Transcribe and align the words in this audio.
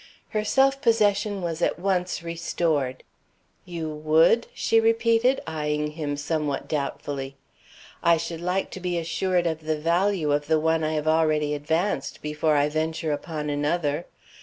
Her 0.29 0.43
self 0.43 0.81
possession 0.81 1.43
was 1.43 1.61
at 1.61 1.77
once 1.77 2.23
restored. 2.23 3.03
"You 3.65 3.87
would?" 3.91 4.47
she 4.51 4.79
repeated, 4.79 5.39
eying 5.47 5.91
him 5.91 6.17
somewhat 6.17 6.67
doubtfully. 6.67 7.35
"I 8.01 8.17
should 8.17 8.41
like 8.41 8.71
to 8.71 8.79
be 8.79 8.97
assured 8.97 9.45
of 9.45 9.59
the 9.61 9.77
value 9.77 10.31
of 10.31 10.47
the 10.47 10.59
one 10.59 10.83
I 10.83 10.93
have 10.93 11.07
already 11.07 11.53
advanced, 11.53 12.23
before 12.23 12.55
I 12.55 12.67
venture 12.67 13.11
upon 13.11 13.51
another. 13.51 14.07